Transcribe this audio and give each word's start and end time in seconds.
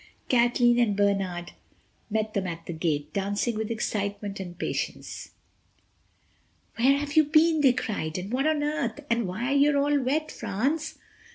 Kathleen 0.29 0.79
and 0.79 0.95
Bernard 0.97 1.51
met 2.09 2.33
them 2.33 2.47
at 2.47 2.65
the 2.65 2.73
gate, 2.73 3.13
dancing 3.13 3.55
with 3.55 3.69
excitement 3.69 4.39
and 4.39 4.53
impatience. 4.53 5.29
"Where 6.75 6.97
have 6.97 7.15
you 7.15 7.25
been?" 7.25 7.61
they 7.61 7.73
cried 7.73 8.17
and 8.17 8.33
"What 8.33 8.47
on 8.47 8.63
earth?" 8.63 9.01
and 9.11 9.27
"Why, 9.27 9.51
you're 9.51 9.77
all 9.77 9.99
wet, 10.01 10.31
France." 10.31 10.97